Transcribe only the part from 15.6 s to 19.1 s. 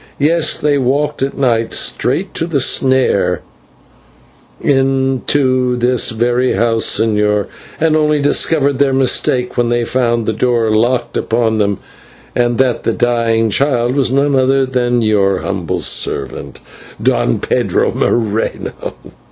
servant, Don Pedro Moreno.